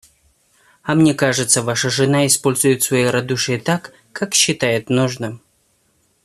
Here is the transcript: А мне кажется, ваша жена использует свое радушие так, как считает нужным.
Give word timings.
А 0.81 0.95
мне 0.95 1.13
кажется, 1.13 1.61
ваша 1.61 1.91
жена 1.91 2.25
использует 2.25 2.81
свое 2.81 3.11
радушие 3.11 3.59
так, 3.59 3.93
как 4.13 4.33
считает 4.33 4.89
нужным. 4.89 5.43